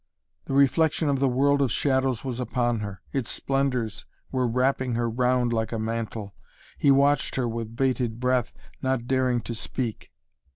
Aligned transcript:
The 0.45 0.55
reflection 0.55 1.09
of 1.09 1.19
the 1.19 1.27
world 1.29 1.61
of 1.61 1.71
shadows 1.71 2.25
was 2.25 2.39
upon 2.39 2.79
her; 2.79 3.03
its 3.13 3.29
splendors 3.29 4.07
were 4.31 4.47
wrapping 4.47 4.95
her 4.95 5.07
round 5.07 5.53
like 5.53 5.71
a 5.71 5.77
mantle. 5.77 6.33
He 6.79 6.89
watched 6.89 7.35
her 7.35 7.47
with 7.47 7.75
bated 7.75 8.19
breath, 8.19 8.51
not 8.81 9.05
daring 9.05 9.41
to 9.41 9.53
speak. 9.53 10.09